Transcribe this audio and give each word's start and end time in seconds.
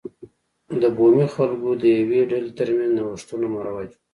د 0.81 0.83
بومي 0.95 1.27
خلکو 1.35 1.69
د 1.81 1.83
یوې 1.99 2.21
ډلې 2.31 2.51
ترمنځ 2.57 2.91
نوښتونه 2.97 3.45
مروج 3.53 3.89
و. 3.93 3.97